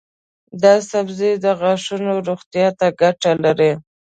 دا 0.61 0.73
سبزی 0.91 1.31
د 1.43 1.45
غاښونو 1.59 2.13
روغتیا 2.27 2.67
ته 2.79 2.87
ګټه 3.01 3.31
لري. 3.43 3.71